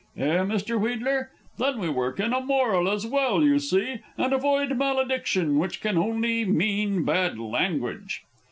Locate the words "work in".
1.87-2.33